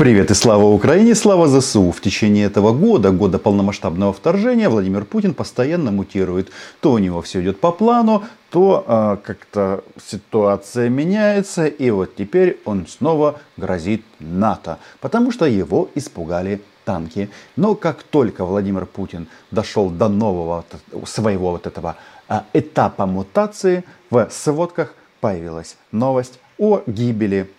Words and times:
Привет 0.00 0.30
и 0.30 0.34
слава 0.34 0.64
Украине, 0.64 1.14
слава 1.14 1.46
ЗСУ. 1.46 1.90
В 1.92 2.00
течение 2.00 2.46
этого 2.46 2.72
года, 2.72 3.10
года 3.10 3.38
полномасштабного 3.38 4.14
вторжения, 4.14 4.70
Владимир 4.70 5.04
Путин 5.04 5.34
постоянно 5.34 5.90
мутирует. 5.90 6.50
То 6.80 6.92
у 6.92 6.98
него 6.98 7.20
все 7.20 7.42
идет 7.42 7.60
по 7.60 7.70
плану, 7.70 8.24
то 8.48 8.82
э, 8.88 9.16
как-то 9.22 9.84
ситуация 10.02 10.88
меняется, 10.88 11.66
и 11.66 11.90
вот 11.90 12.16
теперь 12.16 12.62
он 12.64 12.86
снова 12.86 13.40
грозит 13.58 14.02
НАТО, 14.20 14.78
потому 15.02 15.32
что 15.32 15.44
его 15.44 15.90
испугали 15.94 16.62
танки. 16.86 17.28
Но 17.56 17.74
как 17.74 18.02
только 18.02 18.46
Владимир 18.46 18.86
Путин 18.86 19.28
дошел 19.50 19.90
до 19.90 20.08
нового 20.08 20.64
своего 21.04 21.50
вот 21.50 21.66
этого 21.66 21.96
э, 22.26 22.40
этапа 22.54 23.04
мутации, 23.04 23.84
в 24.08 24.30
сводках 24.30 24.94
появилась 25.20 25.76
новость 25.92 26.40
о 26.60 26.82
гибели 26.86 27.50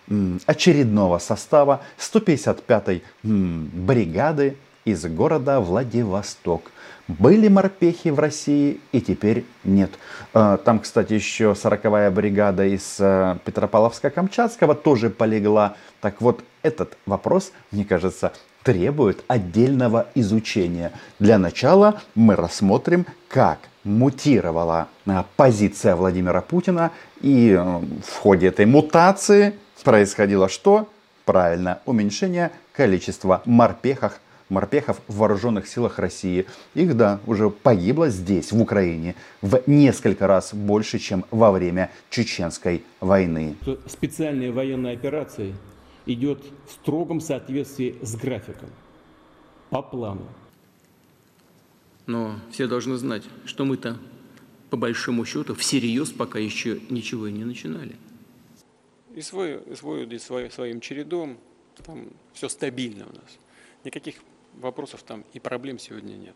очередного 0.46 1.18
состава 1.18 1.82
155-й 1.98 3.02
бригады 3.24 4.56
из 4.84 5.04
города 5.06 5.60
Владивосток. 5.60 6.70
Были 7.08 7.48
морпехи 7.48 8.08
в 8.08 8.20
России 8.20 8.80
и 8.92 9.00
теперь 9.00 9.44
нет. 9.64 9.90
А, 10.32 10.56
там, 10.56 10.78
кстати, 10.78 11.14
еще 11.14 11.52
40-я 11.52 12.10
бригада 12.12 12.64
из 12.64 12.96
э, 13.00 13.38
Петропавловска-Камчатского 13.44 14.76
тоже 14.76 15.10
полегла. 15.10 15.74
Так 16.00 16.20
вот, 16.20 16.44
этот 16.62 16.96
вопрос, 17.04 17.52
мне 17.72 17.84
кажется, 17.84 18.32
требует 18.62 19.24
отдельного 19.26 20.06
изучения. 20.14 20.92
Для 21.18 21.38
начала 21.38 22.00
мы 22.14 22.36
рассмотрим, 22.36 23.04
как 23.28 23.58
мутировала 23.84 24.88
а, 25.06 25.24
позиция 25.36 25.96
Владимира 25.96 26.40
Путина. 26.40 26.92
И 27.20 27.50
э, 27.50 27.80
в 28.04 28.16
ходе 28.18 28.48
этой 28.48 28.66
мутации 28.66 29.54
происходило 29.84 30.48
что? 30.48 30.88
Правильно, 31.24 31.80
уменьшение 31.86 32.50
количества 32.72 33.42
морпехов, 33.44 34.20
морпехов 34.48 35.00
в 35.08 35.18
вооруженных 35.18 35.66
силах 35.66 35.98
России. 35.98 36.46
Их, 36.74 36.96
да, 36.96 37.20
уже 37.26 37.50
погибло 37.50 38.08
здесь, 38.08 38.52
в 38.52 38.60
Украине, 38.60 39.14
в 39.40 39.62
несколько 39.66 40.26
раз 40.26 40.52
больше, 40.54 40.98
чем 40.98 41.24
во 41.30 41.52
время 41.52 41.90
Чеченской 42.10 42.84
войны. 43.00 43.56
Специальная 43.86 44.52
военная 44.52 44.94
операция 44.94 45.52
идет 46.06 46.42
в 46.66 46.72
строгом 46.72 47.20
соответствии 47.20 47.96
с 48.02 48.16
графиком, 48.16 48.70
по 49.70 49.82
плану. 49.82 50.26
Но 52.06 52.38
все 52.50 52.66
должны 52.66 52.96
знать, 52.96 53.22
что 53.44 53.64
мы-то, 53.64 53.96
по 54.70 54.76
большому 54.76 55.24
счету, 55.24 55.54
всерьез 55.54 56.10
пока 56.10 56.38
еще 56.38 56.80
ничего 56.90 57.28
и 57.28 57.32
не 57.32 57.44
начинали. 57.44 57.96
И 59.14 59.20
свой, 59.20 59.62
свой, 59.76 60.06
и 60.06 60.18
свой, 60.18 60.50
своим 60.50 60.80
чередом, 60.80 61.38
там 61.84 62.08
все 62.32 62.48
стабильно 62.48 63.06
у 63.06 63.14
нас. 63.14 63.38
Никаких 63.84 64.16
вопросов 64.54 65.02
там 65.02 65.24
и 65.32 65.38
проблем 65.38 65.78
сегодня 65.78 66.14
нет. 66.14 66.34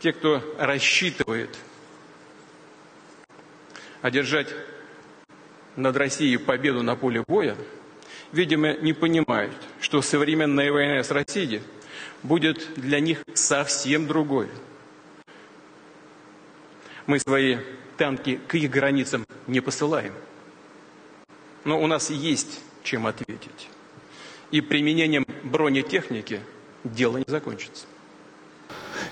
Те, 0.00 0.12
кто 0.12 0.42
рассчитывает 0.58 1.50
одержать 4.00 4.48
над 5.76 5.96
Россией 5.96 6.36
победу 6.36 6.82
на 6.82 6.96
поле 6.96 7.24
боя, 7.26 7.56
видимо, 8.32 8.74
не 8.74 8.92
понимают, 8.92 9.54
что 9.80 10.02
современная 10.02 10.70
война 10.70 11.02
с 11.02 11.10
Россией– 11.10 11.62
будет 12.22 12.74
для 12.76 13.00
них 13.00 13.24
совсем 13.34 14.06
другой. 14.06 14.48
Мы 17.06 17.18
свои 17.18 17.58
танки 17.96 18.40
к 18.48 18.54
их 18.54 18.70
границам 18.70 19.26
не 19.46 19.60
посылаем. 19.60 20.14
Но 21.64 21.80
у 21.80 21.86
нас 21.86 22.10
есть 22.10 22.60
чем 22.82 23.06
ответить. 23.06 23.68
И 24.50 24.60
применением 24.60 25.26
бронетехники 25.44 26.40
дело 26.84 27.18
не 27.18 27.24
закончится. 27.26 27.86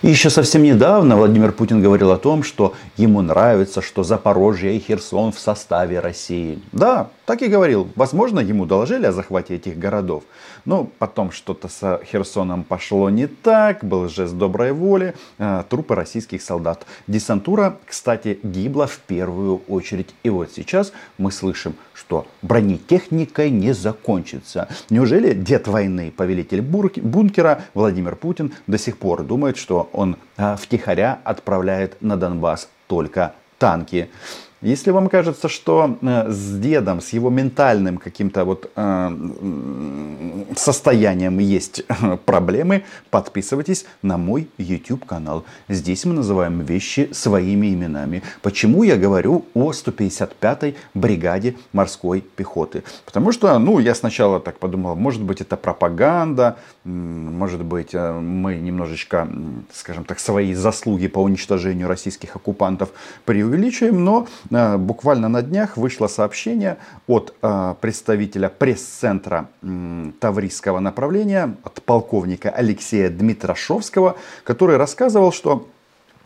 И 0.02 0.08
еще 0.08 0.30
совсем 0.30 0.62
недавно 0.62 1.16
Владимир 1.16 1.52
Путин 1.52 1.83
говорил 1.83 2.10
о 2.10 2.19
том, 2.19 2.42
что 2.42 2.74
ему 2.96 3.22
нравится, 3.22 3.82
что 3.82 4.03
Запорожье 4.03 4.76
и 4.76 4.78
Херсон 4.78 5.32
в 5.32 5.38
составе 5.38 6.00
России. 6.00 6.59
Да, 6.72 7.09
так 7.26 7.42
и 7.42 7.48
говорил. 7.48 7.88
Возможно, 7.97 8.41
ему 8.41 8.66
доложили 8.66 9.06
о 9.06 9.12
захвате 9.12 9.56
этих 9.56 9.78
городов. 9.78 10.25
Но 10.64 10.88
потом 10.98 11.32
что-то 11.32 11.69
с 11.69 12.00
Херсоном 12.10 12.64
пошло 12.64 13.10
не 13.10 13.26
так, 13.26 13.84
был 13.84 14.09
жест 14.09 14.34
доброй 14.34 14.72
воли, 14.72 15.14
э, 15.38 15.64
трупы 15.69 15.94
российских 15.94 16.43
солдат. 16.43 16.87
Десантура, 17.06 17.78
кстати, 17.87 18.38
гибла 18.43 18.87
в 18.87 18.98
первую 18.98 19.62
очередь. 19.69 20.14
И 20.22 20.31
вот 20.31 20.50
сейчас 20.54 20.93
мы 21.19 21.31
слышим, 21.31 21.75
что 22.00 22.27
бронетехникой 22.43 23.50
не 23.50 23.72
закончится. 23.72 24.69
Неужели 24.88 25.34
дед 25.34 25.69
войны, 25.69 26.11
повелитель 26.16 26.62
бункера 26.62 27.62
Владимир 27.75 28.16
Путин 28.16 28.53
до 28.66 28.78
сих 28.78 28.97
пор 28.97 29.22
думает, 29.22 29.59
что 29.59 29.91
он 29.93 30.16
э, 30.38 30.56
втихаря 30.56 31.21
отправляет 31.25 32.00
на 32.00 32.16
Донбасс 32.16 32.69
только 32.87 33.34
танки? 33.59 34.09
Если 34.62 34.91
вам 34.91 35.09
кажется, 35.09 35.48
что 35.48 35.97
э, 36.03 36.31
с 36.31 36.59
дедом, 36.59 37.00
с 37.00 37.15
его 37.15 37.31
ментальным 37.31 37.97
каким-то 37.97 38.44
вот 38.44 38.71
э, 38.76 39.10
состоянием 40.54 41.38
есть 41.38 41.82
э, 41.88 42.19
проблемы, 42.26 42.84
подписывайтесь 43.09 43.87
на 44.03 44.19
мой 44.19 44.50
YouTube 44.59 45.06
канал. 45.06 45.47
Здесь 45.70 46.04
мы 46.04 46.12
называем 46.12 46.60
вещи 46.60 47.09
своими 47.12 47.72
именами. 47.72 48.22
Почему 48.43 48.82
я 48.82 48.99
говорю 48.99 49.47
о 49.54 49.72
155-й 49.72 50.76
бригаде 50.93 51.56
морской 51.72 52.20
пехоты? 52.20 52.82
Потому 53.06 53.32
что, 53.32 53.59
ну, 53.59 53.78
я 53.78 53.94
сначала 53.94 54.41
так 54.41 54.59
подумал, 54.59 54.94
может 54.94 55.22
быть 55.22 55.41
это 55.41 55.56
пропаганда, 55.56 56.59
может 56.84 57.65
быть 57.65 57.94
мы 57.94 58.56
немножечко, 58.56 59.26
скажем 59.72 60.04
так, 60.04 60.20
свои 60.20 60.53
заслуги 60.53 61.06
по 61.06 61.20
уничтожению 61.20 61.88
российских 61.88 62.37
оккупантов 62.37 62.91
преувеличиваем, 63.25 64.04
но 64.04 64.26
буквально 64.50 65.28
на 65.28 65.43
днях 65.43 65.77
вышло 65.77 66.09
сообщение 66.09 66.78
от 67.06 67.34
э, 67.41 67.75
представителя 67.81 68.49
пресс-центра 68.49 69.49
Таврийского 70.21 70.81
направления, 70.81 71.56
от 71.62 71.83
полковника 71.83 72.50
Алексея 72.50 73.11
Дмитрошовского, 73.11 74.16
который 74.44 74.77
рассказывал, 74.77 75.33
что 75.33 75.69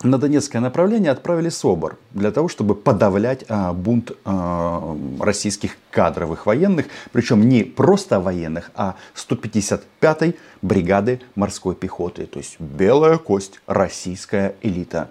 на 0.03 0.17
Донецкое 0.17 0.61
направление 0.61 1.11
отправили 1.11 1.49
СОБР 1.49 1.97
для 2.11 2.31
того, 2.31 2.47
чтобы 2.47 2.75
подавлять 2.75 3.45
а, 3.47 3.73
бунт 3.73 4.11
а, 4.25 4.95
российских 5.19 5.77
кадровых 5.89 6.45
военных, 6.45 6.87
причем 7.11 7.47
не 7.47 7.63
просто 7.63 8.19
военных, 8.19 8.71
а 8.75 8.95
155-й 9.15 10.35
бригады 10.61 11.21
морской 11.35 11.75
пехоты, 11.75 12.25
то 12.25 12.39
есть 12.39 12.59
белая 12.59 13.17
кость, 13.17 13.61
российская 13.67 14.55
элита. 14.61 15.09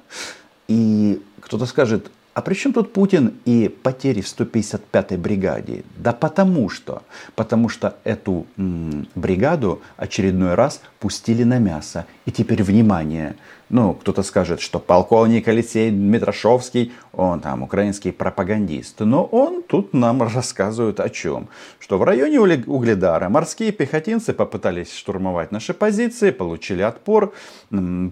И 0.68 1.22
кто-то 1.40 1.66
скажет, 1.66 2.10
а 2.34 2.42
при 2.42 2.54
чем 2.54 2.72
тут 2.72 2.92
Путин 2.92 3.34
и 3.44 3.68
потери 3.68 4.20
в 4.20 4.26
155-й 4.26 5.16
бригаде? 5.16 5.84
Да 5.96 6.12
потому 6.12 6.68
что, 6.68 7.02
потому 7.36 7.68
что 7.68 7.96
эту 8.02 8.46
м, 8.58 9.06
бригаду 9.14 9.80
очередной 9.96 10.54
раз 10.54 10.80
пустили 10.98 11.44
на 11.44 11.60
мясо. 11.60 12.06
И 12.26 12.32
теперь 12.32 12.64
внимание, 12.64 13.36
ну, 13.68 13.94
кто-то 13.94 14.24
скажет, 14.24 14.60
что 14.60 14.80
полковник 14.80 15.46
Алексей 15.46 15.92
Дмитрошовский, 15.92 16.92
он 17.12 17.40
там 17.40 17.62
украинский 17.62 18.12
пропагандист. 18.12 18.98
Но 18.98 19.24
он 19.24 19.62
тут 19.62 19.94
нам 19.94 20.20
рассказывает 20.22 20.98
о 20.98 21.10
чем? 21.10 21.48
Что 21.78 21.98
в 21.98 22.02
районе 22.02 22.40
Угледара 22.40 23.28
морские 23.28 23.70
пехотинцы 23.70 24.32
попытались 24.32 24.92
штурмовать 24.92 25.52
наши 25.52 25.72
позиции, 25.72 26.32
получили 26.32 26.82
отпор, 26.82 27.32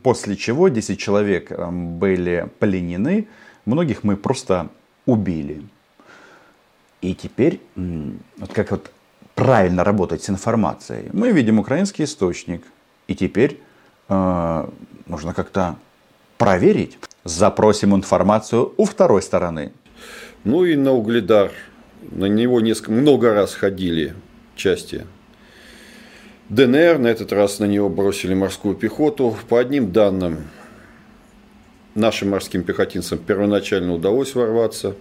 после 0.04 0.36
чего 0.36 0.68
10 0.68 0.96
человек 0.98 1.50
были 1.50 2.48
пленены, 2.60 3.26
Многих 3.64 4.04
мы 4.04 4.16
просто 4.16 4.68
убили. 5.06 5.62
И 7.00 7.14
теперь, 7.14 7.60
вот 7.74 8.52
как 8.52 8.70
вот 8.70 8.90
правильно 9.34 9.84
работать 9.84 10.22
с 10.22 10.30
информацией. 10.30 11.08
Мы 11.12 11.32
видим 11.32 11.58
украинский 11.58 12.04
источник. 12.04 12.64
И 13.08 13.14
теперь 13.14 13.60
э, 14.08 14.68
нужно 15.06 15.34
как-то 15.34 15.76
проверить. 16.38 16.98
Запросим 17.24 17.94
информацию 17.94 18.72
у 18.76 18.84
второй 18.84 19.22
стороны. 19.22 19.72
Ну 20.44 20.64
и 20.64 20.76
на 20.76 20.92
Угледар. 20.92 21.52
На 22.10 22.26
него 22.26 22.60
несколько, 22.60 22.90
много 22.92 23.32
раз 23.32 23.54
ходили 23.54 24.14
части 24.56 25.06
ДНР. 26.48 26.98
На 26.98 27.06
этот 27.06 27.32
раз 27.32 27.60
на 27.60 27.64
него 27.64 27.88
бросили 27.88 28.34
морскую 28.34 28.74
пехоту. 28.74 29.36
По 29.48 29.60
одним 29.60 29.92
данным, 29.92 30.48
Нашим 31.94 32.30
морским 32.30 32.62
пехотинцам 32.62 33.18
первоначально 33.18 33.92
удалось 33.92 34.34
ворваться 34.34 34.94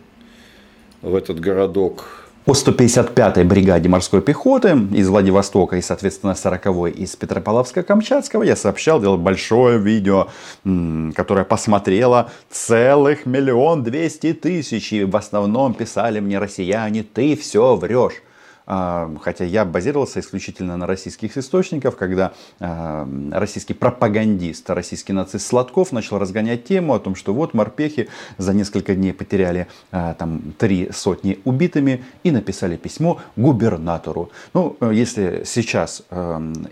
в 1.01 1.15
этот 1.15 1.39
городок. 1.39 2.05
По 2.43 2.51
155-й 2.51 3.43
бригаде 3.43 3.87
морской 3.87 4.21
пехоты 4.21 4.69
из 4.91 5.07
Владивостока 5.07 5.77
и, 5.77 5.81
соответственно, 5.81 6.31
40-й 6.31 6.91
из 6.91 7.15
Петропавловска-Камчатского 7.15 8.43
я 8.43 8.55
сообщал, 8.55 8.99
делал 8.99 9.17
большое 9.17 9.77
видео, 9.77 10.27
которое 11.15 11.45
посмотрело 11.45 12.31
целых 12.49 13.25
миллион 13.25 13.83
двести 13.83 14.33
тысяч. 14.33 14.91
И 14.91 15.03
в 15.03 15.15
основном 15.15 15.75
писали 15.75 16.19
мне 16.19 16.39
россияне, 16.39 17.03
ты 17.03 17.37
все 17.37 17.75
врешь. 17.75 18.21
А, 18.65 19.11
хотя 19.21 19.43
я 19.45 19.65
базировался 19.65 20.19
исключительно 20.19 20.77
на 20.77 20.87
российских 20.87 21.37
источниках, 21.37 21.97
когда 21.97 22.33
а, 22.59 23.07
российский 23.31 23.73
пропагандист, 23.73 24.69
российский 24.69 25.13
нацист 25.13 25.47
Сладков 25.47 25.91
начал 25.91 26.19
разгонять 26.19 26.63
тему 26.63 26.93
о 26.93 26.99
том, 26.99 27.15
что 27.15 27.33
вот 27.33 27.53
морпехи 27.53 28.09
за 28.37 28.53
несколько 28.53 28.95
дней 28.95 29.13
потеряли 29.13 29.67
а, 29.91 30.13
там 30.13 30.53
три 30.57 30.89
сотни 30.93 31.39
убитыми 31.43 32.03
и 32.23 32.31
написали 32.31 32.77
письмо 32.77 33.19
губернатору. 33.35 34.31
Ну, 34.53 34.77
если 34.91 35.43
сейчас 35.45 36.03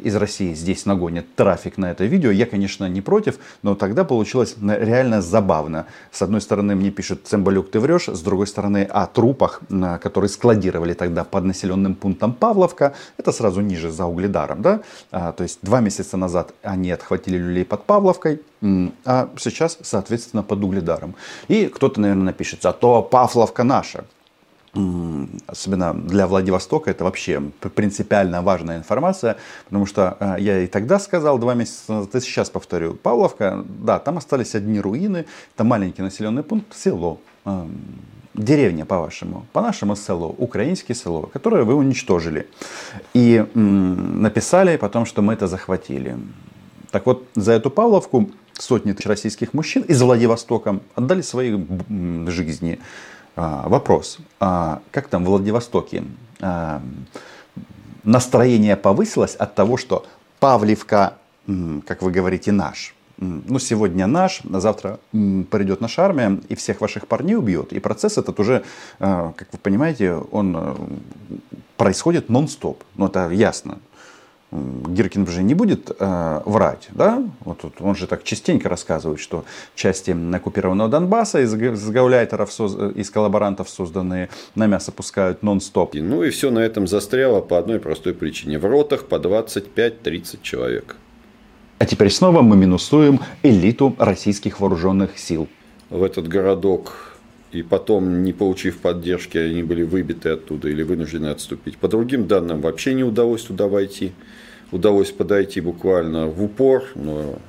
из 0.03 0.15
России 0.15 0.53
здесь 0.53 0.85
нагонят 0.85 1.35
трафик 1.35 1.77
на 1.77 1.91
это 1.91 2.05
видео, 2.05 2.31
я, 2.31 2.45
конечно, 2.45 2.87
не 2.87 3.01
против, 3.01 3.39
но 3.63 3.75
тогда 3.75 4.03
получилось 4.03 4.55
реально 4.61 5.21
забавно. 5.21 5.85
С 6.11 6.21
одной 6.21 6.41
стороны, 6.41 6.75
мне 6.75 6.91
пишут, 6.91 7.27
Цымбалюк, 7.27 7.71
ты 7.71 7.79
врешь, 7.79 8.07
с 8.07 8.21
другой 8.21 8.47
стороны, 8.47 8.83
о 8.83 9.05
трупах, 9.07 9.61
которые 10.01 10.29
складировали 10.29 10.93
тогда 10.93 11.23
под 11.23 11.45
населенным 11.45 11.78
пунктом 11.95 12.33
Павловка, 12.33 12.93
это 13.17 13.31
сразу 13.31 13.61
ниже 13.61 13.91
за 13.91 14.05
Угледаром, 14.05 14.61
да, 14.61 14.81
а, 15.11 15.31
то 15.31 15.43
есть 15.43 15.59
два 15.61 15.79
месяца 15.81 16.17
назад 16.17 16.53
они 16.63 16.91
отхватили 16.91 17.37
люлей 17.37 17.65
под 17.65 17.83
Павловкой, 17.83 18.41
а 19.05 19.29
сейчас, 19.37 19.77
соответственно, 19.81 20.43
под 20.43 20.63
Угледаром. 20.63 21.15
И 21.47 21.65
кто-то, 21.67 22.01
наверное, 22.01 22.25
напишет, 22.25 22.61
зато 22.61 23.01
Павловка 23.01 23.63
наша 23.63 24.03
особенно 25.47 25.93
для 25.93 26.27
Владивостока, 26.27 26.91
это 26.91 27.03
вообще 27.03 27.41
принципиально 27.75 28.41
важная 28.41 28.77
информация, 28.77 29.37
потому 29.65 29.85
что 29.85 30.17
э, 30.19 30.35
я 30.39 30.59
и 30.59 30.67
тогда 30.67 30.99
сказал, 30.99 31.39
два 31.39 31.55
месяца 31.55 31.93
назад, 31.93 32.15
и 32.15 32.19
сейчас 32.19 32.49
повторю, 32.49 32.93
Павловка, 32.93 33.65
да, 33.67 33.99
там 33.99 34.17
остались 34.17 34.55
одни 34.55 34.79
руины, 34.79 35.25
это 35.55 35.63
маленький 35.63 36.01
населенный 36.01 36.43
пункт, 36.43 36.75
село, 36.75 37.19
деревня, 38.39 38.85
по-вашему, 38.85 39.45
по-нашему 39.53 39.95
село, 39.95 40.33
украинское 40.37 40.95
село, 40.95 41.29
которое 41.33 41.63
вы 41.63 41.75
уничтожили. 41.75 42.47
И 43.13 43.45
написали 43.53 44.77
потом, 44.77 45.05
что 45.05 45.21
мы 45.21 45.33
это 45.33 45.47
захватили. 45.47 46.17
Так 46.91 47.05
вот, 47.05 47.27
за 47.35 47.51
эту 47.51 47.69
Павловку 47.69 48.29
сотни 48.53 48.93
тысяч 48.93 49.05
российских 49.05 49.53
мужчин 49.53 49.83
из 49.83 50.01
Владивостока 50.01 50.79
отдали 50.95 51.21
свои 51.21 51.59
жизни. 52.27 52.79
А, 53.35 53.69
вопрос, 53.69 54.17
а 54.39 54.81
как 54.91 55.07
там 55.07 55.23
в 55.23 55.27
Владивостоке 55.27 56.03
а, 56.41 56.81
настроение 58.03 58.75
повысилось 58.75 59.35
от 59.35 59.55
того, 59.55 59.77
что 59.77 60.05
Павлевка, 60.39 61.13
как 61.85 62.01
вы 62.01 62.11
говорите, 62.11 62.51
наш, 62.51 62.95
ну, 63.19 63.59
сегодня 63.59 64.07
наш, 64.07 64.41
а 64.51 64.59
завтра 64.59 64.99
придет 65.11 65.81
наша 65.81 66.05
армия 66.05 66.39
и 66.47 66.55
всех 66.55 66.81
ваших 66.81 67.07
парней 67.07 67.35
убьет. 67.35 67.73
И 67.73 67.79
процесс 67.79 68.17
этот 68.17 68.39
уже, 68.39 68.63
как 68.99 69.47
вы 69.51 69.59
понимаете, 69.61 70.13
он 70.31 70.77
происходит 71.77 72.29
нон-стоп. 72.29 72.83
Ну, 72.95 73.07
это 73.07 73.29
ясно. 73.29 73.79
Гиркин 74.51 75.27
же 75.27 75.43
не 75.43 75.53
будет 75.53 75.91
э, 75.99 76.41
врать, 76.45 76.87
да? 76.91 77.23
Вот, 77.41 77.61
вот 77.61 77.73
он 77.81 77.95
же 77.95 78.07
так 78.07 78.23
частенько 78.23 78.67
рассказывает, 78.67 79.19
что 79.19 79.45
части 79.75 80.15
оккупированного 80.35 80.89
Донбасса 80.89 81.41
из, 81.41 81.53
из 81.53 81.89
гауляйтеров, 81.89 82.51
соз, 82.51 82.75
из 82.95 83.11
коллаборантов 83.11 83.69
созданные 83.69 84.29
на 84.55 84.65
мясо 84.65 84.91
пускают 84.91 85.43
нон-стоп. 85.43 85.93
Ну 85.93 86.23
и 86.23 86.31
все 86.31 86.49
на 86.49 86.59
этом 86.59 86.87
застряло 86.87 87.41
по 87.41 87.59
одной 87.59 87.79
простой 87.79 88.15
причине. 88.15 88.57
В 88.57 88.65
ротах 88.65 89.05
по 89.05 89.15
25-30 89.15 90.39
человек. 90.41 90.95
А 91.79 91.85
теперь 91.85 92.11
снова 92.11 92.41
мы 92.41 92.55
минусуем 92.55 93.19
элиту 93.41 93.95
российских 93.97 94.59
вооруженных 94.59 95.17
сил. 95.17 95.47
В 95.89 96.03
этот 96.03 96.27
городок 96.27 97.15
и 97.51 97.63
потом, 97.63 98.23
не 98.23 98.31
получив 98.31 98.77
поддержки, 98.77 99.37
они 99.39 99.63
были 99.63 99.81
выбиты 99.81 100.29
оттуда 100.29 100.69
или 100.69 100.83
вынуждены 100.83 101.27
отступить. 101.27 101.77
По 101.77 101.87
другим 101.87 102.27
данным, 102.27 102.61
вообще 102.61 102.93
не 102.93 103.03
удалось 103.03 103.41
туда 103.41 103.67
войти 103.67 104.11
удалось 104.71 105.11
подойти 105.11 105.61
буквально 105.61 106.27
в 106.27 106.43
упор, 106.43 106.85
но 106.95 107.39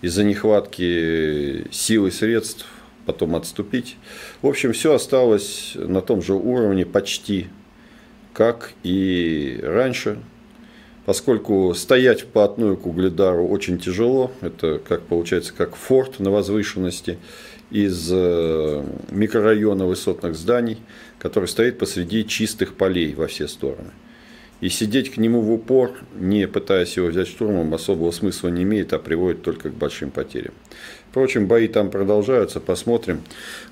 из-за 0.00 0.24
нехватки 0.24 1.66
сил 1.70 2.06
и 2.06 2.10
средств 2.10 2.66
потом 3.06 3.36
отступить. 3.36 3.96
В 4.42 4.46
общем, 4.46 4.72
все 4.72 4.94
осталось 4.94 5.72
на 5.74 6.00
том 6.00 6.22
же 6.22 6.34
уровне 6.34 6.86
почти, 6.86 7.48
как 8.32 8.72
и 8.82 9.60
раньше. 9.62 10.18
Поскольку 11.06 11.74
стоять 11.74 12.22
вплотную 12.22 12.76
к 12.76 12.86
угледару 12.86 13.46
очень 13.46 13.78
тяжело, 13.78 14.30
это 14.40 14.80
как 14.86 15.02
получается 15.02 15.52
как 15.54 15.76
форт 15.76 16.18
на 16.18 16.30
возвышенности 16.30 17.18
из 17.70 18.08
э, 18.10 18.84
микрорайона 19.10 19.84
высотных 19.84 20.34
зданий, 20.34 20.78
который 21.18 21.46
стоит 21.48 21.78
посреди 21.78 22.26
чистых 22.26 22.74
полей 22.74 23.14
во 23.14 23.26
все 23.26 23.48
стороны. 23.48 23.90
И 24.60 24.70
сидеть 24.70 25.12
к 25.12 25.18
нему 25.18 25.42
в 25.42 25.52
упор, 25.52 25.90
не 26.14 26.48
пытаясь 26.48 26.96
его 26.96 27.08
взять 27.08 27.28
штурмом, 27.28 27.74
особого 27.74 28.10
смысла 28.12 28.48
не 28.48 28.62
имеет, 28.62 28.94
а 28.94 28.98
приводит 28.98 29.42
только 29.42 29.68
к 29.68 29.74
большим 29.74 30.10
потерям. 30.10 30.54
Впрочем, 31.10 31.46
бои 31.46 31.68
там 31.68 31.90
продолжаются, 31.90 32.60
посмотрим. 32.60 33.20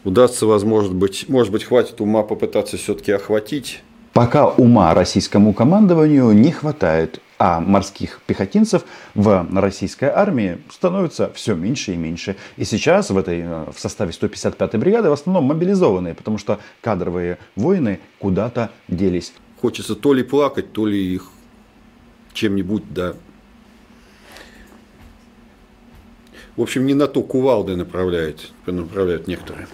Удастся, 0.04 0.44
возможно 0.44 0.94
быть, 0.94 1.28
может 1.28 1.50
быть, 1.50 1.64
хватит 1.64 2.00
ума 2.02 2.24
попытаться 2.24 2.76
все-таки 2.76 3.12
охватить. 3.12 3.80
Пока 4.12 4.46
ума 4.46 4.92
российскому 4.94 5.54
командованию 5.54 6.32
не 6.32 6.52
хватает, 6.52 7.20
а 7.38 7.60
морских 7.60 8.20
пехотинцев 8.26 8.84
в 9.14 9.48
российской 9.54 10.10
армии 10.10 10.58
становится 10.70 11.32
все 11.32 11.54
меньше 11.54 11.94
и 11.94 11.96
меньше. 11.96 12.36
И 12.56 12.64
сейчас 12.64 13.10
в, 13.10 13.16
этой, 13.16 13.42
в 13.42 13.78
составе 13.78 14.12
155-й 14.12 14.78
бригады 14.78 15.08
в 15.08 15.12
основном 15.12 15.44
мобилизованные, 15.44 16.14
потому 16.14 16.38
что 16.38 16.60
кадровые 16.82 17.38
воины 17.56 18.00
куда-то 18.18 18.70
делись 18.86 19.32
хочется 19.62 19.94
то 19.94 20.12
ли 20.12 20.24
плакать, 20.24 20.72
то 20.72 20.84
ли 20.86 21.14
их 21.14 21.30
чем-нибудь, 22.32 22.92
да. 22.92 23.14
В 26.56 26.62
общем, 26.62 26.84
не 26.84 26.94
на 26.94 27.06
то 27.06 27.22
кувалды 27.22 27.76
направляют, 27.76 28.52
направляют 28.66 29.28
некоторые. 29.28 29.68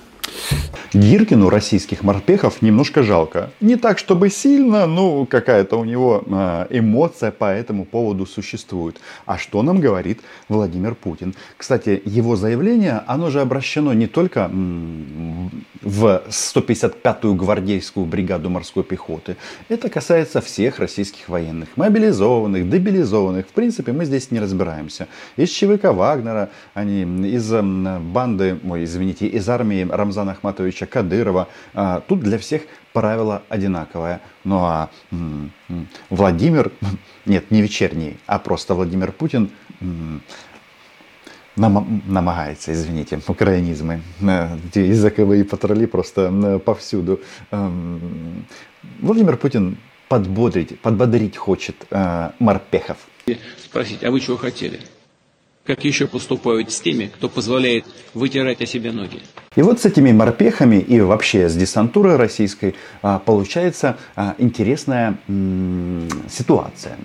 Гиркину 0.94 1.50
российских 1.50 2.02
морпехов 2.02 2.62
немножко 2.62 3.02
жалко. 3.02 3.50
Не 3.61 3.76
так, 3.76 3.99
чтобы 3.99 4.31
сильно, 4.31 4.87
но 4.87 5.26
какая-то 5.26 5.79
у 5.79 5.85
него 5.85 6.25
а, 6.31 6.67
эмоция 6.70 7.31
по 7.31 7.44
этому 7.52 7.85
поводу 7.85 8.25
существует. 8.25 8.99
А 9.26 9.37
что 9.37 9.62
нам 9.62 9.81
говорит 9.81 10.20
Владимир 10.49 10.94
Путин? 10.94 11.35
Кстати, 11.58 12.00
его 12.06 12.37
заявление, 12.37 13.02
оно 13.06 13.29
же 13.29 13.43
обращено 13.43 13.93
не 13.93 14.06
только 14.06 14.49
в 15.88 16.23
155-ю 16.29 17.35
гвардейскую 17.35 18.05
бригаду 18.05 18.50
морской 18.50 18.85
пехоты. 18.85 19.37
Это 19.70 19.88
касается 19.88 20.43
всех 20.43 20.81
российских 20.81 21.31
военных, 21.31 21.70
мобилизованных, 21.76 22.69
дебилизованных. 22.69 23.46
В 23.46 23.52
принципе, 23.52 23.93
мы 23.93 24.05
здесь 24.05 24.31
не 24.31 24.38
разбираемся. 24.38 25.08
Из 25.39 25.48
ЧВК 25.48 25.84
Вагнера, 25.84 26.51
они 26.74 27.05
из 27.31 27.51
банды, 27.51 28.58
ой, 28.69 28.84
извините, 28.84 29.29
из 29.29 29.48
армии 29.48 29.86
Рамзана 29.91 30.32
Ахматовича 30.32 30.84
Кадырова. 30.84 31.48
А, 31.72 32.03
тут 32.06 32.20
для 32.20 32.36
всех 32.36 32.63
правило 32.93 33.43
одинаковое. 33.48 34.20
Ну 34.44 34.58
а 34.58 34.91
Владимир, 36.10 36.70
нет, 37.24 37.51
не 37.51 37.63
вечерний, 37.63 38.19
а 38.27 38.39
просто 38.39 38.74
Владимир 38.74 39.10
Путин 39.13 39.51
нам, 41.58 42.03
намагается, 42.06 42.72
извините, 42.72 43.20
украинизмы, 43.27 44.00
эти 44.20 44.81
языковые 44.81 45.44
патрули 45.44 45.86
просто 45.86 46.60
повсюду. 46.65 47.20
Владимир 49.00 49.36
Путин 49.36 49.77
подбодрить, 50.08 50.81
подбодрить 50.81 51.36
хочет 51.36 51.77
морпехов. 52.38 52.96
Спросить, 53.62 54.05
а 54.05 54.10
вы 54.10 54.20
чего 54.20 54.36
хотели? 54.36 54.81
как 55.69 55.84
еще 55.84 56.06
поступают 56.06 56.72
с 56.72 56.81
теми, 56.81 57.10
кто 57.15 57.29
позволяет 57.29 57.84
вытирать 58.15 58.62
о 58.62 58.67
себе 58.67 58.91
ноги. 58.91 59.20
И 59.55 59.60
вот 59.60 59.79
с 59.81 59.84
этими 59.84 60.12
морпехами 60.12 60.77
и 60.77 60.98
вообще 61.03 61.50
с 61.50 61.55
десантурой 61.55 62.17
российской 62.17 62.74
а, 63.03 63.19
получается 63.19 63.98
а, 64.17 64.34
интересная 64.38 65.19
ситуация. 66.31 66.96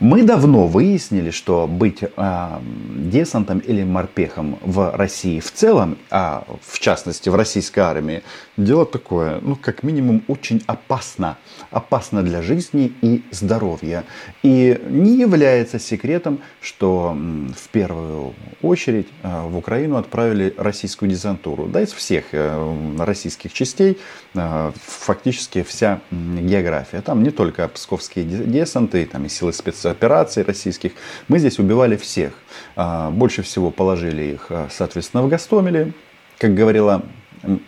Мы 0.00 0.22
давно 0.22 0.66
выяснили, 0.66 1.30
что 1.30 1.66
быть 1.66 2.02
э, 2.02 2.60
десантом 2.96 3.58
или 3.58 3.84
морпехом 3.84 4.58
в 4.62 4.96
России 4.96 5.40
в 5.40 5.52
целом, 5.52 5.98
а 6.10 6.46
в 6.62 6.78
частности 6.78 7.28
в 7.28 7.34
российской 7.34 7.80
армии, 7.80 8.22
дело 8.56 8.86
такое, 8.86 9.40
ну 9.42 9.56
как 9.56 9.82
минимум 9.82 10.22
очень 10.26 10.62
опасно. 10.66 11.36
Опасно 11.70 12.22
для 12.22 12.40
жизни 12.40 12.94
и 13.02 13.22
здоровья. 13.30 14.04
И 14.42 14.80
не 14.88 15.18
является 15.18 15.78
секретом, 15.78 16.40
что 16.62 17.14
в 17.54 17.68
первую 17.68 18.32
очередь 18.62 19.08
э, 19.22 19.42
в 19.48 19.58
Украину 19.58 19.96
отправили 19.98 20.54
российскую 20.56 21.10
десантуру. 21.10 21.66
Да, 21.66 21.82
из 21.82 21.92
всех 21.92 22.24
э, 22.32 22.94
российских 22.98 23.52
частей 23.52 23.98
э, 24.32 24.72
фактически 24.82 25.62
вся 25.62 26.00
география. 26.10 27.02
Там 27.02 27.22
не 27.22 27.30
только 27.30 27.68
псковские 27.68 28.24
десанты, 28.24 29.04
там 29.04 29.26
и 29.26 29.28
силы 29.28 29.52
спецопераций, 29.90 30.42
операций 30.42 30.42
российских, 30.42 30.92
мы 31.28 31.38
здесь 31.38 31.58
убивали 31.58 31.96
всех. 31.96 32.32
А, 32.76 33.10
больше 33.10 33.42
всего 33.42 33.70
положили 33.70 34.22
их, 34.34 34.46
а, 34.50 34.68
соответственно, 34.70 35.22
в 35.22 35.28
Гастомеле. 35.28 35.92
Как 36.38 36.54
говорила 36.54 37.02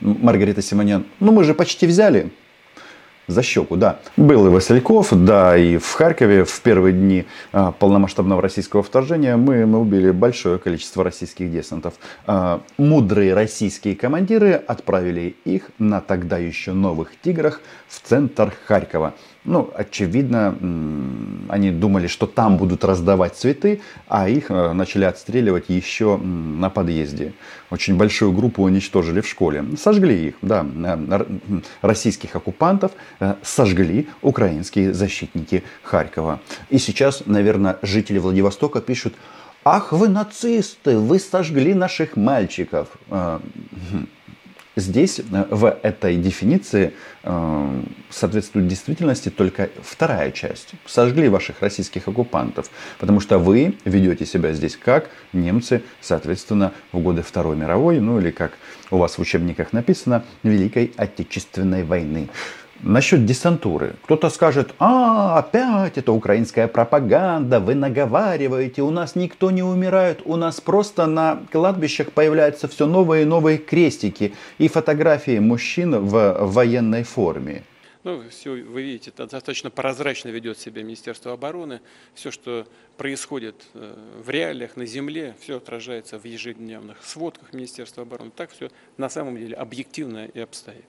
Маргарита 0.01 0.63
Симонян, 0.63 1.05
ну 1.21 1.33
мы 1.33 1.45
же 1.45 1.55
почти 1.55 1.87
взяли. 1.87 2.31
За 3.29 3.43
щеку, 3.43 3.77
да. 3.77 4.01
Был 4.17 4.47
и 4.47 4.51
Васильков, 4.51 5.09
да, 5.13 5.57
и 5.57 5.77
в 5.79 5.93
Харькове 5.93 6.45
в 6.45 6.61
первые 6.61 6.93
дни 6.93 7.25
а, 7.53 7.71
полномасштабного 7.71 8.43
российского 8.43 8.83
вторжения 8.83 9.37
мы, 9.37 9.65
мы 9.65 9.79
убили 9.79 10.11
большое 10.11 10.59
количество 10.59 11.05
российских 11.05 11.51
десантов. 11.51 11.95
Мудрые 12.79 13.35
российские 13.35 13.95
командиры 13.95 14.53
отправили 14.55 15.37
их 15.45 15.71
на 15.79 16.01
тогда 16.01 16.37
еще 16.39 16.73
новых 16.73 17.13
«Тиграх» 17.23 17.61
в 17.89 18.01
центр 18.01 18.53
Харькова. 18.67 19.15
Ну, 19.45 19.73
очевидно, 19.75 20.57
они 21.49 21.71
думали, 21.73 22.07
что 22.07 22.27
там 22.29 22.59
будут 22.59 22.85
раздавать 22.85 23.35
цветы, 23.35 23.81
а 24.07 24.29
их 24.29 24.51
э, 24.53 24.73
начали 24.73 25.05
отстреливать 25.05 25.65
еще 25.69 26.17
на 26.17 26.71
подъезде. 26.71 27.33
Очень 27.69 27.97
большую 27.97 28.33
группу 28.33 28.63
уничтожили 28.63 29.21
в 29.21 29.27
школе. 29.27 29.65
Сожгли 29.77 30.29
их, 30.29 30.35
да, 30.43 30.65
э, 30.65 31.25
российских 31.81 32.37
оккупантов 32.37 32.93
э, 33.19 33.35
сожгли 33.43 34.09
украинские 34.23 34.95
защитники 34.95 35.65
Харькова. 35.83 36.41
И 36.71 36.79
сейчас, 36.79 37.25
наверное, 37.27 37.79
жители 37.83 38.19
Владивостока 38.19 38.81
пишут, 38.81 39.15
ах 39.65 39.91
вы 39.91 40.09
нацисты, 40.09 40.97
вы 40.99 41.19
сожгли 41.19 41.75
наших 41.75 42.17
мальчиков. 42.17 42.89
Здесь, 44.77 45.21
э, 45.21 45.45
в 45.51 45.79
этой 45.83 46.17
дефиниции, 46.17 46.95
э, 47.25 47.83
соответствует 48.11 48.69
действительности 48.69 49.29
только 49.29 49.69
вторая 49.83 50.31
часть. 50.33 50.71
Сожгли 50.87 51.29
ваших 51.29 51.61
российских 51.61 52.09
оккупантов, 52.09 52.71
потому 52.99 53.21
что 53.21 53.39
вы 53.39 53.75
ведете 53.85 54.25
себя 54.25 54.53
здесь 54.55 54.77
как 54.77 55.11
немцы, 55.35 55.83
соответственно, 56.01 56.73
в 56.93 57.01
годы 57.01 57.23
Второй 57.23 57.57
мировой, 57.57 58.01
ну 58.01 58.19
или 58.19 58.31
как 58.31 58.53
у 58.91 58.97
вас 58.97 59.19
в 59.19 59.21
учебниках 59.21 59.73
написано, 59.75 60.25
Великой 60.43 60.93
Отечественной 60.97 61.85
войны. 61.85 62.29
Насчет 62.83 63.25
десантуры. 63.25 63.95
Кто-то 64.03 64.29
скажет, 64.29 64.75
а, 64.81 65.39
опять 65.39 65.99
это 65.99 66.11
украинская 66.11 66.67
пропаганда, 66.67 67.61
вы 67.61 67.77
наговариваете, 67.77 68.83
у 68.83 68.91
нас 68.91 69.15
никто 69.15 69.53
не 69.53 69.63
умирает, 69.63 70.23
у 70.25 70.35
нас 70.35 70.61
просто 70.61 71.07
на 71.07 71.43
кладбищах 71.53 72.11
появляются 72.11 72.67
все 72.67 72.87
новые 72.87 73.23
и 73.23 73.25
новые 73.25 73.59
крестики 73.59 74.35
и 74.59 74.67
фотографии 74.67 75.39
мужчин 75.39 76.05
в 76.05 76.39
военной 76.41 77.05
форме. 77.05 77.63
Ну, 78.03 78.21
все, 78.31 78.51
вы 78.51 78.83
видите, 78.83 79.13
достаточно 79.17 79.71
прозрачно 79.71 80.31
ведет 80.31 80.59
себя 80.59 80.83
Министерство 80.83 81.33
обороны. 81.33 81.81
Все, 82.15 82.33
что 82.33 82.67
происходит 82.97 83.55
э, 83.75 83.95
в 84.25 84.29
реалиях, 84.29 84.77
на 84.77 84.87
земле, 84.87 85.37
все 85.41 85.59
отражается 85.59 86.19
в 86.19 86.25
ежедневных 86.25 87.05
сводках 87.05 87.53
Министерства 87.53 88.03
обороны. 88.03 88.33
Так 88.35 88.51
все 88.51 88.71
на 88.97 89.09
самом 89.09 89.37
деле 89.37 89.55
объективно 89.55 90.25
и 90.25 90.41
обстоит. 90.41 90.85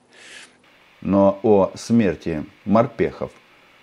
Но 1.04 1.38
о 1.42 1.70
смерти 1.74 2.44
морпехов 2.64 3.30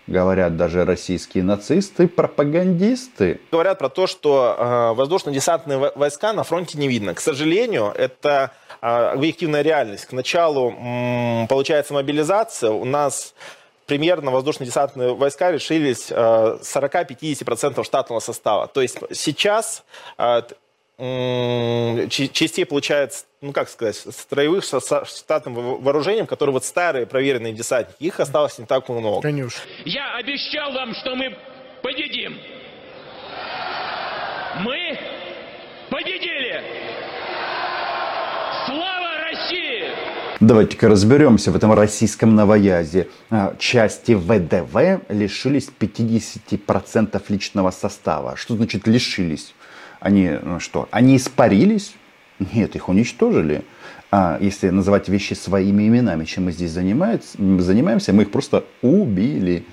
говорят 0.07 0.57
даже 0.57 0.85
российские 0.85 1.43
нацисты, 1.43 2.07
пропагандисты. 2.07 3.39
Говорят 3.51 3.79
про 3.79 3.89
то, 3.89 4.07
что 4.07 4.55
э, 4.57 4.93
воздушно-десантные 4.95 5.91
войска 5.95 6.33
на 6.33 6.43
фронте 6.43 6.77
не 6.77 6.87
видно. 6.87 7.13
К 7.13 7.19
сожалению, 7.19 7.93
это 7.95 8.51
э, 8.81 8.87
объективная 8.87 9.61
реальность. 9.61 10.05
К 10.05 10.11
началу, 10.11 10.71
м, 10.71 11.47
получается, 11.47 11.93
мобилизация 11.93 12.71
у 12.71 12.85
нас 12.85 13.33
примерно 13.85 14.31
воздушно-десантные 14.31 15.13
войска 15.13 15.51
решились 15.51 16.07
э, 16.09 16.13
40-50% 16.15 17.83
штатного 17.83 18.19
состава. 18.19 18.67
То 18.67 18.81
есть 18.81 18.97
сейчас 19.13 19.83
э, 20.17 20.41
частей 20.97 22.65
получается, 22.65 23.25
ну 23.41 23.53
как 23.53 23.69
сказать, 23.69 23.95
строевых 23.95 24.63
со 24.63 24.79
штатным 25.05 25.81
вооружением, 25.81 26.27
которые 26.27 26.53
вот 26.53 26.65
старые 26.65 27.05
проверенные 27.05 27.53
десантники, 27.53 28.03
их 28.03 28.19
осталось 28.19 28.59
не 28.59 28.65
так 28.65 28.87
много. 28.87 29.21
Конечно. 29.21 29.61
Я 29.85 30.15
обещал 30.15 30.71
вам, 30.73 30.93
что 30.93 31.15
мы 31.15 31.35
победим. 31.81 32.37
Мы 34.59 34.99
победили! 35.89 36.61
Слава 38.65 39.09
России! 39.23 40.11
Давайте-ка 40.39 40.87
разберемся 40.87 41.51
в 41.51 41.55
этом 41.55 41.71
российском 41.73 42.35
новоязе. 42.35 43.07
А, 43.29 43.55
части 43.57 44.13
ВДВ 44.13 45.01
лишились 45.09 45.69
50% 45.79 47.23
личного 47.29 47.71
состава. 47.71 48.35
Что 48.35 48.55
значит 48.55 48.87
лишились? 48.87 49.53
Они 50.01 50.31
ну 50.41 50.59
что? 50.59 50.89
Они 50.91 51.15
испарились? 51.15 51.93
Нет, 52.53 52.75
их 52.75 52.89
уничтожили. 52.89 53.63
А 54.09 54.37
если 54.41 54.69
называть 54.69 55.07
вещи 55.07 55.35
своими 55.35 55.87
именами, 55.87 56.25
чем 56.25 56.45
мы 56.45 56.51
здесь 56.51 56.71
занимаемся, 56.71 58.11
мы 58.11 58.23
их 58.23 58.31
просто 58.31 58.65
убили 58.81 59.63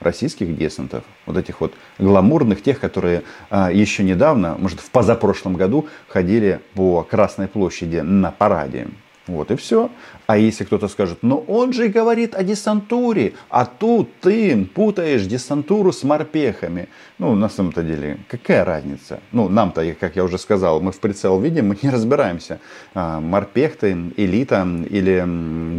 российских 0.00 0.56
десантов, 0.56 1.04
вот 1.26 1.36
этих 1.36 1.60
вот 1.60 1.74
гламурных, 1.98 2.62
тех, 2.62 2.80
которые 2.80 3.22
а, 3.50 3.70
еще 3.70 4.02
недавно, 4.02 4.56
может 4.58 4.80
в 4.80 4.90
позапрошлом 4.90 5.54
году 5.54 5.88
ходили 6.08 6.60
по 6.74 7.02
Красной 7.02 7.48
площади 7.48 7.98
на 7.98 8.30
параде. 8.30 8.88
Вот 9.28 9.52
и 9.52 9.56
все. 9.56 9.88
А 10.26 10.36
если 10.36 10.64
кто-то 10.64 10.88
скажет, 10.88 11.18
ну 11.22 11.44
он 11.46 11.72
же 11.72 11.88
говорит 11.88 12.34
о 12.34 12.42
десантуре, 12.42 13.34
а 13.50 13.66
тут 13.66 14.08
ты 14.20 14.64
путаешь 14.64 15.22
десантуру 15.22 15.92
с 15.92 16.02
морпехами. 16.02 16.88
Ну, 17.18 17.36
на 17.36 17.48
самом-то 17.48 17.82
деле, 17.84 18.18
какая 18.28 18.64
разница? 18.64 19.20
Ну, 19.30 19.48
нам-то, 19.48 19.94
как 19.94 20.16
я 20.16 20.24
уже 20.24 20.38
сказал, 20.38 20.80
мы 20.80 20.90
в 20.90 20.98
прицел 20.98 21.38
видим, 21.38 21.68
мы 21.68 21.78
не 21.82 21.90
разбираемся, 21.90 22.58
а, 22.94 23.20
морпех 23.20 23.76
ты, 23.76 23.92
элита 24.16 24.66
или 24.90 25.20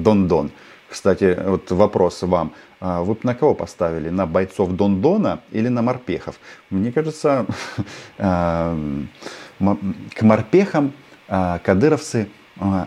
дон-дон. 0.01 0.51
Кстати, 0.89 1.37
вот 1.45 1.69
вопрос 1.71 2.21
вам. 2.21 2.53
А 2.79 3.01
вы 3.01 3.15
бы 3.15 3.21
на 3.23 3.35
кого 3.35 3.55
поставили? 3.55 4.09
На 4.09 4.25
бойцов 4.25 4.71
Дондона 4.71 5.41
или 5.51 5.67
на 5.67 5.81
морпехов? 5.81 6.39
Мне 6.69 6.93
кажется, 6.93 7.45
а, 8.17 8.77
к 9.59 10.21
морпехам 10.21 10.93
кадыровцы 11.27 12.27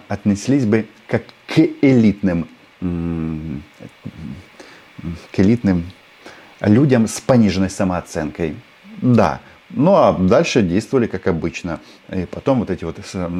отнеслись 0.08 0.64
бы 0.64 0.86
как 1.06 1.24
к 1.46 1.58
элитным, 1.82 2.48
к 2.80 5.40
элитным 5.40 5.84
людям 6.60 7.06
с 7.06 7.20
пониженной 7.20 7.70
самооценкой. 7.70 8.56
Да, 9.02 9.40
ну 9.70 9.94
а 9.94 10.12
дальше 10.12 10.62
действовали 10.62 11.06
как 11.06 11.26
обычно. 11.26 11.80
И 12.12 12.26
потом 12.30 12.60
вот 12.60 12.70
эти 12.70 12.84
вот 12.84 12.98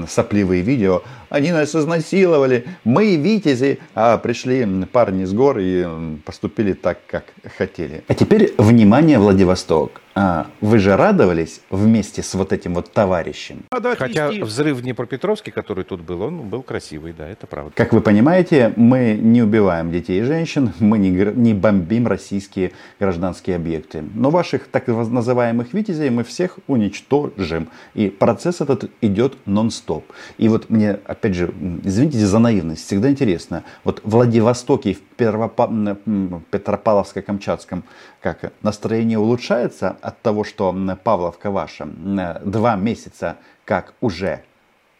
сопливые 0.08 0.62
видео. 0.62 1.02
Они 1.28 1.52
нас 1.52 1.74
изнасиловали. 1.74 2.66
Мы 2.84 3.16
витязи. 3.16 3.78
А 3.94 4.18
пришли 4.18 4.66
парни 4.86 5.24
с 5.24 5.32
гор 5.32 5.58
и 5.58 5.86
поступили 6.24 6.72
так, 6.72 6.98
как 7.06 7.24
хотели. 7.56 8.04
А 8.08 8.14
теперь 8.14 8.54
внимание, 8.58 9.18
Владивосток. 9.18 10.00
А, 10.18 10.46
вы 10.62 10.78
же 10.78 10.96
радовались 10.96 11.60
вместе 11.68 12.22
с 12.22 12.32
вот 12.32 12.54
этим 12.54 12.72
вот 12.72 12.90
товарищем? 12.90 13.64
Хотя 13.98 14.30
взрыв 14.30 14.78
в 14.78 14.80
Днепропетровске, 14.80 15.52
который 15.52 15.84
тут 15.84 16.00
был, 16.00 16.22
он 16.22 16.48
был 16.48 16.62
красивый, 16.62 17.12
да, 17.12 17.28
это 17.28 17.46
правда. 17.46 17.72
Как 17.74 17.92
вы 17.92 18.00
понимаете, 18.00 18.72
мы 18.76 19.18
не 19.20 19.42
убиваем 19.42 19.92
детей 19.92 20.20
и 20.20 20.22
женщин, 20.22 20.72
мы 20.80 20.96
не, 20.96 21.10
не 21.10 21.52
бомбим 21.52 22.06
российские 22.06 22.72
гражданские 22.98 23.56
объекты. 23.56 24.02
Но 24.14 24.30
ваших 24.30 24.68
так 24.68 24.86
называемых 24.86 25.74
витязей 25.74 26.08
мы 26.08 26.24
всех 26.24 26.60
уничтожим. 26.66 27.68
И 27.92 28.08
процесс 28.08 28.62
этот 28.62 28.90
идет 29.02 29.36
нон-стоп. 29.44 30.10
И 30.38 30.48
вот 30.48 30.70
мне, 30.70 30.92
опять 31.04 31.34
же, 31.34 31.52
извините 31.84 32.24
за 32.24 32.38
наивность, 32.38 32.86
всегда 32.86 33.10
интересно. 33.10 33.64
Вот 33.84 34.00
в 34.02 34.08
Владивостоке 34.08 34.92
и 34.92 34.94
в 34.94 35.02
Петропавловско-Камчатском 35.18 37.82
как 38.22 38.50
настроение 38.62 39.18
улучшается 39.18 39.94
от 40.06 40.22
того, 40.22 40.44
что 40.44 40.74
Павловка 41.02 41.50
ваша 41.50 41.86
два 41.86 42.76
месяца 42.76 43.36
как 43.64 43.94
уже 44.00 44.44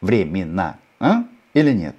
временно, 0.01 0.79
а? 0.99 1.25
или 1.55 1.73
нет? 1.73 1.95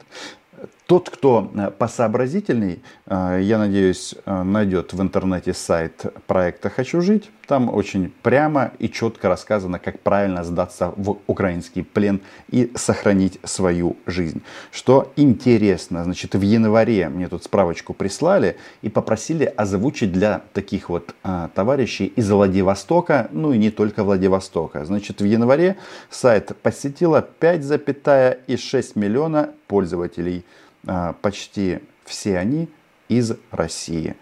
Тот, 0.87 1.09
кто 1.09 1.51
э, 1.53 1.71
посообразительней, 1.71 2.81
э, 3.05 3.39
я 3.41 3.57
надеюсь, 3.59 4.15
э, 4.25 4.43
найдет 4.43 4.93
в 4.93 5.01
интернете 5.01 5.53
сайт 5.53 6.05
проекта 6.25 6.69
«Хочу 6.69 7.01
жить». 7.01 7.29
Там 7.47 7.73
очень 7.73 8.11
прямо 8.23 8.71
и 8.77 8.89
четко 8.89 9.29
рассказано, 9.29 9.79
как 9.79 10.01
правильно 10.01 10.43
сдаться 10.43 10.93
в 10.97 11.17
украинский 11.27 11.81
плен 11.81 12.19
и 12.49 12.73
сохранить 12.75 13.39
свою 13.43 13.95
жизнь. 14.05 14.41
Что 14.71 15.13
интересно, 15.15 16.03
значит, 16.03 16.35
в 16.35 16.41
январе 16.41 17.07
мне 17.07 17.29
тут 17.29 17.45
справочку 17.45 17.93
прислали 17.93 18.57
и 18.81 18.89
попросили 18.89 19.45
озвучить 19.45 20.11
для 20.11 20.41
таких 20.51 20.89
вот 20.89 21.15
а, 21.23 21.49
товарищей 21.55 22.07
из 22.07 22.29
Владивостока, 22.29 23.29
ну 23.31 23.53
и 23.53 23.57
не 23.57 23.71
только 23.71 24.03
Владивостока. 24.03 24.83
Значит, 24.83 25.21
в 25.21 25.25
январе 25.25 25.77
сайт 26.09 26.51
посетило 26.61 27.25
5,6 27.39 28.91
миллиона 28.95 29.51
пользователей 29.67 30.43
а, 30.85 31.13
почти 31.21 31.79
все 32.03 32.37
они 32.37 32.67
из 33.07 33.33
России. 33.51 34.15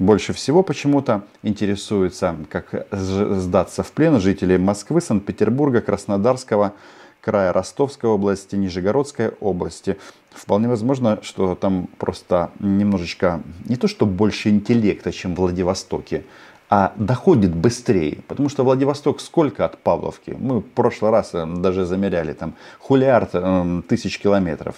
Больше 0.00 0.32
всего 0.32 0.62
почему-то 0.62 1.24
интересуются, 1.42 2.34
как 2.48 2.86
сдаться 2.90 3.82
в 3.82 3.92
плен 3.92 4.18
жители 4.18 4.56
Москвы, 4.56 5.02
Санкт-Петербурга, 5.02 5.82
Краснодарского 5.82 6.72
края 7.20 7.52
Ростовской 7.52 8.08
области, 8.08 8.56
Нижегородской 8.56 9.28
области. 9.40 9.98
Вполне 10.30 10.68
возможно, 10.68 11.18
что 11.20 11.54
там 11.54 11.86
просто 11.98 12.50
немножечко 12.60 13.42
не 13.66 13.76
то, 13.76 13.88
что 13.88 14.06
больше 14.06 14.48
интеллекта, 14.48 15.12
чем 15.12 15.34
в 15.34 15.40
Владивостоке, 15.40 16.24
а 16.70 16.94
доходит 16.96 17.54
быстрее. 17.54 18.20
Потому 18.26 18.48
что 18.48 18.64
Владивосток 18.64 19.20
сколько 19.20 19.66
от 19.66 19.76
Павловки? 19.76 20.34
Мы 20.38 20.60
в 20.60 20.62
прошлый 20.62 21.10
раз 21.10 21.34
э, 21.34 21.44
даже 21.44 21.84
замеряли 21.84 22.32
там 22.32 22.54
хулиард 22.78 23.30
э, 23.34 23.82
тысяч 23.86 24.18
километров. 24.18 24.76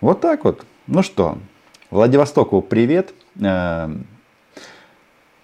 Вот 0.00 0.20
так 0.20 0.44
вот. 0.44 0.64
Ну 0.86 1.02
что, 1.02 1.38
Владивостоку 1.92 2.62
привет. 2.62 3.12
Э, 3.38 3.90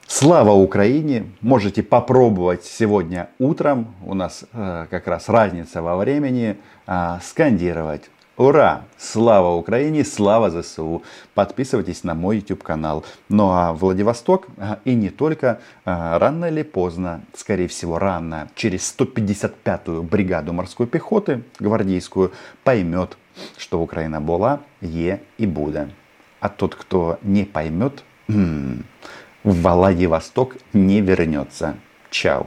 слава 0.07 0.53
Украине! 0.53 1.27
Можете 1.43 1.83
попробовать 1.83 2.65
сегодня 2.65 3.29
утром, 3.39 3.95
у 4.07 4.15
нас 4.15 4.47
э, 4.55 4.87
как 4.89 5.07
раз 5.09 5.29
разница 5.29 5.83
во 5.83 5.99
времени, 5.99 6.57
э, 6.87 7.19
скандировать 7.23 8.09
Ура! 8.39 8.85
Слава 8.97 9.57
Украине, 9.57 10.07
слава 10.07 10.49
ЗСУ! 10.49 11.03
Подписывайтесь 11.35 12.03
на 12.03 12.15
мой 12.15 12.39
YouTube 12.39 12.63
канал. 12.63 13.05
Ну 13.29 13.51
а 13.51 13.75
Владивосток, 13.75 14.47
и 14.87 14.95
не 14.95 15.11
только, 15.11 15.61
рано 15.85 16.47
или 16.47 16.63
поздно, 16.63 17.21
скорее 17.37 17.69
всего 17.69 17.99
рано, 17.99 18.49
через 18.55 18.97
155-ю 18.99 20.03
бригаду 20.03 20.55
морской 20.55 20.87
пехоты, 20.87 21.43
гвардейскую, 21.59 22.33
поймет, 22.65 23.19
что 23.59 23.83
Украина 23.83 24.23
была, 24.23 24.61
е 24.81 25.21
и 25.37 25.47
будет. 25.47 25.91
А 26.41 26.49
тот, 26.49 26.75
кто 26.75 27.19
не 27.23 27.45
поймет, 27.45 28.05
в 28.29 28.83
Владивосток 29.45 30.57
не 30.73 31.01
вернется. 31.01 31.77
Чао. 32.11 32.47